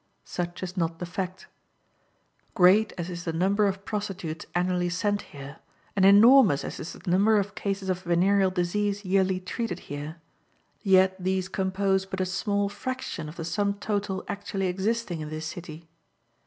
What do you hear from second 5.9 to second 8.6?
and enormous as is the number of cases of venereal